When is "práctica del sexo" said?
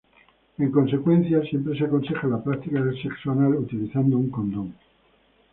2.43-3.33